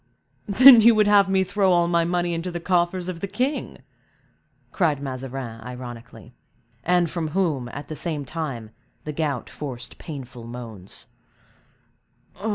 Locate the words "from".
7.07-7.27